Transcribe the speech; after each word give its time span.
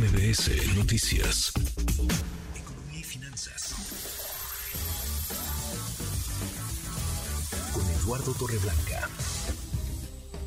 MBS 0.00 0.78
Noticias. 0.78 1.52
Economía 2.56 3.00
y 3.00 3.02
finanzas. 3.02 3.74
Con 7.74 7.82
Eduardo 7.86 8.32
Torreblanca. 8.32 9.10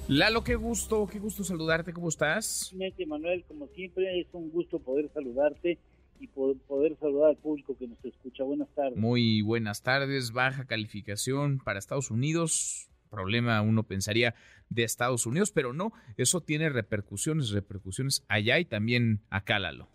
Lalo, 0.07 0.43
qué 0.43 0.55
gusto, 0.55 1.05
qué 1.05 1.19
gusto 1.19 1.43
saludarte, 1.43 1.93
¿cómo 1.93 2.09
estás? 2.09 2.73
Manuel, 3.05 3.43
como 3.47 3.67
siempre, 3.67 4.21
es 4.21 4.27
un 4.31 4.49
gusto 4.49 4.79
poder 4.79 5.11
saludarte 5.13 5.77
y 6.19 6.25
poder 6.29 6.97
saludar 6.99 7.29
al 7.29 7.37
público 7.37 7.77
que 7.77 7.87
nos 7.87 8.03
escucha. 8.03 8.43
Buenas 8.43 8.69
tardes. 8.73 8.97
Muy 8.97 9.43
buenas 9.43 9.83
tardes, 9.83 10.31
baja 10.31 10.65
calificación 10.65 11.59
para 11.59 11.77
Estados 11.77 12.09
Unidos, 12.09 12.89
problema 13.13 13.61
uno 13.61 13.83
pensaría 13.83 14.33
de 14.69 14.83
Estados 14.83 15.25
Unidos, 15.25 15.51
pero 15.51 15.71
no, 15.71 15.93
eso 16.17 16.41
tiene 16.41 16.69
repercusiones, 16.69 17.51
repercusiones 17.51 18.25
allá 18.27 18.59
y 18.59 18.65
también 18.65 19.21
acá, 19.29 19.59
Lalo. 19.59 19.87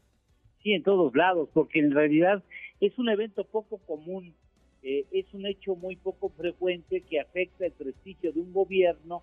Sí, 0.62 0.72
en 0.72 0.82
todos 0.82 1.14
lados, 1.14 1.48
porque 1.52 1.80
en 1.80 1.90
realidad 1.90 2.42
es 2.80 2.96
un 2.98 3.08
evento 3.08 3.44
poco 3.44 3.78
común, 3.78 4.34
eh, 4.82 5.04
es 5.10 5.26
un 5.34 5.46
hecho 5.46 5.74
muy 5.74 5.96
poco 5.96 6.30
frecuente 6.30 7.02
que 7.02 7.20
afecta 7.20 7.66
el 7.66 7.72
prestigio 7.72 8.32
de 8.32 8.40
un 8.40 8.52
gobierno 8.52 9.22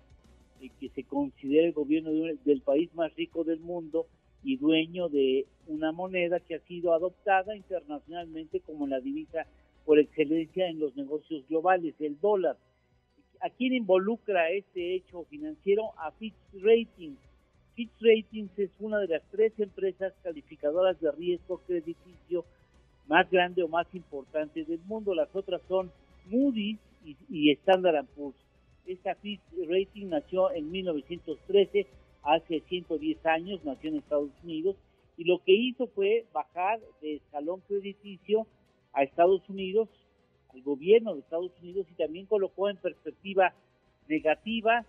que 0.80 0.88
se 0.88 1.04
considera 1.04 1.66
el 1.66 1.72
gobierno 1.72 2.10
del 2.44 2.60
país 2.62 2.92
más 2.94 3.14
rico 3.14 3.44
del 3.44 3.60
mundo 3.60 4.06
y 4.42 4.56
dueño 4.56 5.08
de 5.08 5.46
una 5.66 5.92
moneda 5.92 6.40
que 6.40 6.54
ha 6.54 6.60
sido 6.60 6.94
adoptada 6.94 7.54
internacionalmente 7.56 8.60
como 8.60 8.86
la 8.86 9.00
divisa 9.00 9.46
por 9.84 9.98
excelencia 9.98 10.68
en 10.68 10.80
los 10.80 10.96
negocios 10.96 11.46
globales, 11.48 11.94
el 12.00 12.18
dólar. 12.20 12.56
¿A 13.40 13.50
quién 13.50 13.74
involucra 13.74 14.50
este 14.50 14.94
hecho 14.94 15.24
financiero? 15.24 15.92
A 15.98 16.10
Fitch 16.12 16.34
Ratings. 16.54 17.18
Fitch 17.74 17.92
Ratings 18.00 18.58
es 18.58 18.70
una 18.80 18.98
de 18.98 19.08
las 19.08 19.22
tres 19.30 19.52
empresas 19.58 20.14
calificadoras 20.22 20.98
de 21.00 21.12
riesgo 21.12 21.58
crediticio 21.66 22.44
más 23.06 23.30
grande 23.30 23.62
o 23.62 23.68
más 23.68 23.86
importante 23.94 24.64
del 24.64 24.80
mundo. 24.86 25.14
Las 25.14 25.34
otras 25.34 25.60
son 25.68 25.90
Moody's 26.26 26.78
y, 27.28 27.50
Standard 27.52 28.06
Poor's. 28.16 28.36
Esta 28.86 29.14
Fitch 29.16 29.42
Rating 29.68 30.08
nació 30.08 30.50
en 30.52 30.70
1913, 30.70 31.86
hace 32.22 32.60
110 32.68 33.26
años, 33.26 33.64
nació 33.64 33.90
en 33.90 33.96
Estados 33.96 34.30
Unidos, 34.42 34.76
y 35.16 35.24
lo 35.24 35.42
que 35.44 35.52
hizo 35.52 35.86
fue 35.88 36.24
bajar 36.32 36.80
de 37.00 37.16
escalón 37.16 37.60
crediticio 37.68 38.46
a 38.92 39.02
Estados 39.02 39.48
Unidos 39.48 39.88
el 40.54 40.62
gobierno 40.62 41.14
de 41.14 41.20
Estados 41.20 41.52
Unidos 41.60 41.86
y 41.90 41.94
también 41.94 42.26
colocó 42.26 42.68
en 42.68 42.76
perspectiva 42.76 43.52
negativa 44.08 44.84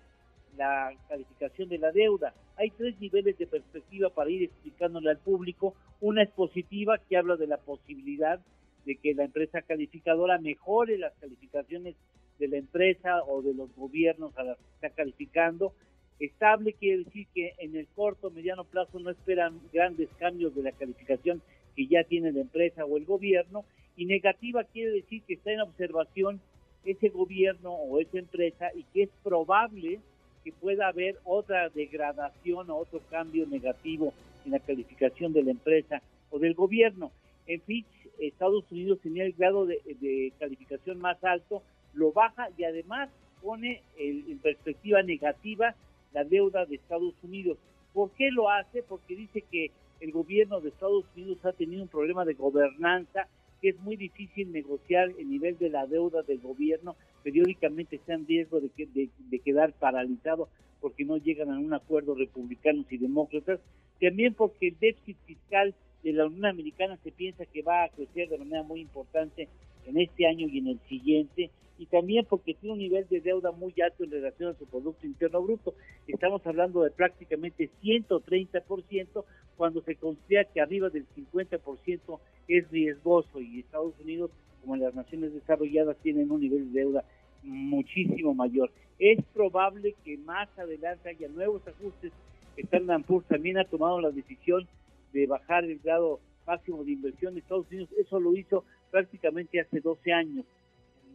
la 0.57 0.91
calificación 1.07 1.69
de 1.69 1.77
la 1.77 1.91
deuda. 1.91 2.33
Hay 2.55 2.71
tres 2.71 2.99
niveles 2.99 3.37
de 3.37 3.45
perspectiva 3.45 4.09
para 4.09 4.29
ir 4.29 4.43
explicándole 4.43 5.09
al 5.11 5.17
público. 5.17 5.75
Una 6.01 6.23
es 6.23 6.29
positiva, 6.31 6.97
que 6.97 7.17
habla 7.17 7.35
de 7.35 7.47
la 7.47 7.57
posibilidad 7.57 8.39
de 8.85 8.95
que 8.95 9.13
la 9.13 9.25
empresa 9.25 9.61
calificadora 9.61 10.39
mejore 10.39 10.97
las 10.97 11.13
calificaciones 11.15 11.95
de 12.39 12.47
la 12.47 12.57
empresa 12.57 13.23
o 13.23 13.41
de 13.41 13.53
los 13.53 13.73
gobiernos 13.75 14.35
a 14.37 14.43
las 14.43 14.57
que 14.57 14.73
está 14.75 14.89
calificando. 14.89 15.73
Estable 16.19 16.73
quiere 16.73 17.03
decir 17.03 17.27
que 17.33 17.53
en 17.59 17.75
el 17.75 17.87
corto, 17.95 18.31
mediano 18.31 18.63
plazo 18.63 18.99
no 18.99 19.11
esperan 19.11 19.59
grandes 19.71 20.09
cambios 20.17 20.55
de 20.55 20.63
la 20.63 20.71
calificación 20.71 21.41
que 21.75 21.85
ya 21.87 22.03
tiene 22.03 22.31
la 22.31 22.41
empresa 22.41 22.85
o 22.85 22.97
el 22.97 23.05
gobierno 23.05 23.65
y 23.97 24.05
negativa 24.05 24.63
quiere 24.63 24.91
decir 24.91 25.23
que 25.23 25.33
está 25.33 25.51
en 25.51 25.61
observación 25.61 26.39
ese 26.85 27.09
gobierno 27.09 27.73
o 27.73 27.99
esa 27.99 28.19
empresa 28.19 28.69
y 28.73 28.83
que 28.93 29.03
es 29.03 29.09
probable 29.23 29.99
que 30.43 30.51
pueda 30.53 30.87
haber 30.87 31.17
otra 31.25 31.67
degradación 31.69 32.69
o 32.69 32.77
otro 32.77 33.01
cambio 33.09 33.45
negativo 33.47 34.13
en 34.45 34.51
la 34.51 34.59
calificación 34.59 35.33
de 35.33 35.43
la 35.43 35.51
empresa 35.51 36.01
o 36.29 36.39
del 36.39 36.53
gobierno. 36.53 37.11
En 37.47 37.59
Fitch, 37.61 37.87
Estados 38.19 38.63
Unidos 38.71 38.99
tenía 39.01 39.25
el 39.25 39.33
grado 39.33 39.65
de, 39.65 40.31
calificación 40.39 40.99
más 40.99 41.21
alto, 41.23 41.63
lo 41.93 42.11
baja 42.11 42.49
y 42.57 42.63
además 42.63 43.09
pone 43.41 43.81
en 43.97 44.37
perspectiva 44.39 45.01
negativa 45.01 45.75
la 46.13 46.23
deuda 46.23 46.65
de 46.65 46.75
Estados 46.75 47.13
Unidos. 47.23 47.57
¿Por 47.93 48.11
qué 48.11 48.31
lo 48.31 48.49
hace? 48.49 48.83
Porque 48.83 49.15
dice 49.15 49.41
que 49.41 49.71
el 49.99 50.11
gobierno 50.11 50.61
de 50.61 50.69
Estados 50.69 51.05
Unidos 51.15 51.43
ha 51.45 51.51
tenido 51.51 51.81
un 51.81 51.89
problema 51.89 52.25
de 52.25 52.35
gobernanza, 52.35 53.27
que 53.61 53.69
es 53.69 53.79
muy 53.79 53.95
difícil 53.95 54.51
negociar 54.51 55.11
el 55.17 55.29
nivel 55.29 55.57
de 55.57 55.69
la 55.69 55.85
deuda 55.87 56.21
del 56.23 56.39
gobierno, 56.39 56.95
periódicamente 57.23 57.97
está 57.97 58.13
en 58.13 58.27
riesgo 58.27 58.59
de, 58.59 58.69
de, 58.77 59.39
quedar 59.39 59.73
paralizado 59.73 60.49
porque 60.79 61.05
no 61.05 61.17
llegan 61.17 61.49
a 61.51 61.59
un 61.59 61.73
acuerdo 61.73 62.15
republicanos 62.15 62.85
y 62.91 62.97
demócratas, 62.97 63.59
también 63.99 64.33
porque 64.33 64.69
el 64.69 64.79
déficit 64.79 65.17
fiscal 65.25 65.73
de 66.03 66.13
la 66.13 66.27
Unión 66.27 66.45
Americana 66.45 66.97
se 67.03 67.11
piensa 67.11 67.45
que 67.45 67.63
va 67.63 67.83
a 67.83 67.89
crecer 67.89 68.29
de 68.29 68.37
manera 68.37 68.63
muy 68.63 68.81
importante 68.81 69.47
en 69.87 69.97
este 69.97 70.27
año 70.27 70.47
y 70.47 70.59
en 70.59 70.67
el 70.67 70.79
siguiente, 70.87 71.49
y 71.77 71.85
también 71.85 72.25
porque 72.25 72.53
tiene 72.53 72.73
un 72.73 72.79
nivel 72.79 73.07
de 73.07 73.21
deuda 73.21 73.51
muy 73.51 73.73
alto 73.81 74.03
en 74.03 74.11
relación 74.11 74.51
a 74.51 74.57
su 74.57 74.65
Producto 74.65 75.05
Interno 75.05 75.41
Bruto. 75.41 75.75
Estamos 76.07 76.45
hablando 76.45 76.83
de 76.83 76.91
prácticamente 76.91 77.69
130% 77.83 79.23
cuando 79.55 79.81
se 79.81 79.95
considera 79.95 80.45
que 80.45 80.61
arriba 80.61 80.89
del 80.89 81.05
50% 81.15 82.19
es 82.47 82.69
riesgoso 82.71 83.39
y 83.39 83.59
Estados 83.59 83.93
Unidos, 83.99 84.31
como 84.61 84.75
las 84.75 84.95
naciones 84.95 85.33
desarrolladas, 85.33 85.97
tienen 85.97 86.31
un 86.31 86.41
nivel 86.41 86.71
de 86.71 86.79
deuda 86.79 87.03
muchísimo 87.43 88.33
mayor. 88.33 88.71
Es 88.99 89.23
probable 89.33 89.95
que 90.03 90.17
más 90.17 90.49
adelante 90.57 91.09
haya 91.09 91.27
nuevos 91.27 91.67
ajustes. 91.67 92.11
Standard 92.57 93.03
Poor's 93.03 93.27
también 93.27 93.57
ha 93.59 93.65
tomado 93.65 94.01
la 94.01 94.09
decisión 94.09 94.67
de 95.13 95.27
bajar 95.27 95.63
el 95.63 95.79
grado 95.79 96.19
máximo 96.45 96.83
de 96.83 96.91
inversión 96.91 97.33
de 97.33 97.41
Estados 97.41 97.67
Unidos. 97.69 97.89
Eso 97.99 98.19
lo 98.19 98.35
hizo 98.35 98.63
prácticamente 98.89 99.59
hace 99.59 99.79
12 99.79 100.11
años. 100.13 100.45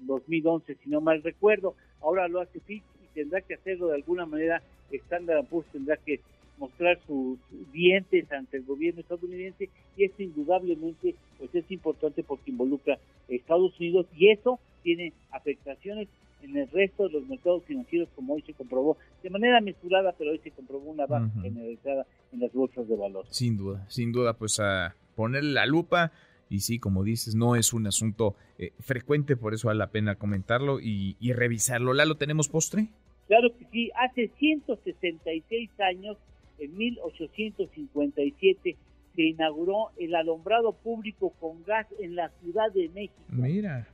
2011, 0.07 0.77
si 0.77 0.91
no 0.91 1.01
mal 1.01 1.23
recuerdo. 1.23 1.75
Ahora 2.01 2.29
lo 2.29 2.41
hace 2.41 2.61
Fitch 2.61 2.85
y 3.03 3.15
tendrá 3.15 3.41
que 3.41 3.55
hacerlo 3.55 3.89
de 3.89 3.97
alguna 3.97 4.27
manera. 4.27 4.63
Standard 4.91 5.47
Poor's 5.47 5.67
tendrá 5.73 5.97
que 5.97 6.21
mostrar 6.59 6.99
sus 7.07 7.39
dientes 7.73 8.31
ante 8.31 8.59
el 8.59 8.65
gobierno 8.65 9.01
estadounidense 9.01 9.69
y 9.97 10.05
esto 10.05 10.23
indudablemente 10.23 11.15
pues 11.39 11.55
es 11.55 11.69
importante 11.71 12.23
porque 12.23 12.51
involucra 12.51 12.95
a 12.95 12.99
Estados 13.29 13.79
Unidos 13.81 14.07
y 14.17 14.31
eso 14.31 14.61
tiene 14.83 15.13
afectaciones 15.31 16.09
en 16.43 16.57
el 16.57 16.69
resto 16.71 17.09
de 17.09 17.15
los 17.15 17.27
mercados 17.27 17.65
financieros 17.65 18.09
como 18.15 18.35
hoy 18.35 18.43
se 18.43 18.53
comprobó 18.53 18.97
de 19.23 19.31
manera 19.31 19.61
mesurada 19.61 20.15
pero 20.17 20.33
hoy 20.33 20.39
se 20.39 20.51
comprobó 20.51 20.91
una 20.91 21.07
baja 21.07 21.31
generalizada 21.41 22.07
en 22.33 22.41
las 22.41 22.53
bolsas 22.53 22.87
de 22.89 22.97
valor. 22.97 23.27
Sin 23.31 23.57
duda, 23.57 23.85
sin 23.89 24.13
duda 24.13 24.35
pues 24.35 24.61
a 24.61 24.95
ponerle 25.17 25.53
la 25.53 25.67
lupa 25.67 26.13
y 26.53 26.61
sí, 26.61 26.79
como 26.79 27.03
dices, 27.03 27.35
no 27.35 27.57
es 27.57 27.73
un 27.73 27.87
asunto 27.87 28.37
eh, 28.59 28.73
frecuente, 28.79 29.39
por 29.39 29.55
eso 29.55 29.69
vale 29.69 29.79
la 29.79 29.91
pena 29.91 30.17
comentarlo 30.17 30.81
y, 30.81 31.17
revisarlo. 31.33 31.95
¿La 31.95 32.05
lo 32.05 32.17
tenemos 32.17 32.49
postre? 32.49 32.89
Claro 33.27 33.57
que 33.57 33.65
sí, 33.73 33.91
hace 33.97 34.29
166 34.39 35.71
años, 35.81 36.19
en 36.59 36.77
1857, 36.77 38.77
se 39.17 39.23
inauguró 39.23 39.93
el 39.99 40.15
alumbrado 40.15 40.75
público 40.75 41.31
con 41.41 41.65
gas 41.65 41.87
en 41.99 42.17
la 42.17 42.29
Ciudad 42.43 42.71
de 42.75 42.91
México. 42.91 43.15
Mira. 43.31 43.89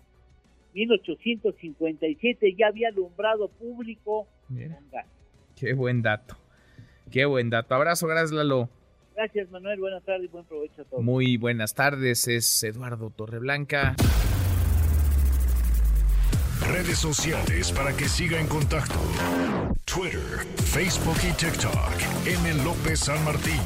1857 0.75 2.57
ya 2.59 2.67
había 2.67 2.89
alumbrado 2.89 3.51
público 3.51 4.27
con 4.49 4.91
gas. 4.91 5.07
Qué 5.55 5.75
buen 5.75 6.03
dato. 6.03 6.37
Qué 7.13 7.25
buen 7.25 7.51
dato. 7.51 7.77
Abrazo, 7.77 8.09
gracias 8.09 8.33
Lalo. 8.33 8.69
Gracias, 9.19 9.51
Manuel. 9.51 9.81
Buenas 9.81 10.05
tardes 10.05 10.27
y 10.27 10.29
buen 10.29 10.45
provecho 10.45 10.81
a 10.81 10.85
todos. 10.85 11.03
Muy 11.03 11.37
buenas 11.37 11.75
tardes. 11.75 12.29
Es 12.29 12.63
Eduardo 12.63 13.11
Torreblanca. 13.11 13.97
Redes 16.61 17.01
sociales 17.01 17.73
para 17.73 17.97
que 17.97 18.09
siga 18.09 18.39
en 18.39 18.47
contacto: 18.47 19.01
Twitter, 19.85 20.47
Facebook 20.65 21.17
y 21.29 21.33
TikTok. 21.33 22.29
M. 22.29 22.63
López 22.63 23.01
San 23.01 23.25
Martín. 23.25 23.59